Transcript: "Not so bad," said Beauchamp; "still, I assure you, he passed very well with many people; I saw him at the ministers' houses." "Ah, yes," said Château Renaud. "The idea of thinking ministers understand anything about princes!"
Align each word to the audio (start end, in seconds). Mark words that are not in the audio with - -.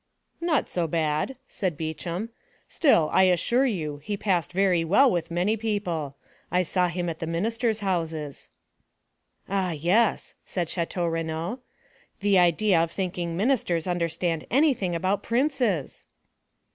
"Not 0.41 0.67
so 0.67 0.87
bad," 0.87 1.35
said 1.47 1.77
Beauchamp; 1.77 2.31
"still, 2.67 3.11
I 3.13 3.25
assure 3.25 3.67
you, 3.67 3.97
he 3.97 4.17
passed 4.17 4.51
very 4.51 4.83
well 4.83 5.11
with 5.11 5.29
many 5.29 5.55
people; 5.55 6.15
I 6.49 6.63
saw 6.63 6.87
him 6.87 7.07
at 7.07 7.19
the 7.19 7.27
ministers' 7.27 7.81
houses." 7.81 8.49
"Ah, 9.47 9.73
yes," 9.73 10.33
said 10.43 10.69
Château 10.69 11.11
Renaud. 11.11 11.59
"The 12.21 12.39
idea 12.39 12.81
of 12.83 12.89
thinking 12.89 13.37
ministers 13.37 13.85
understand 13.85 14.47
anything 14.49 14.95
about 14.95 15.21
princes!" 15.21 16.03